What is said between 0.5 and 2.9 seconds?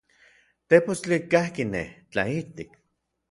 Tepostli kajki nej, tlaijtik.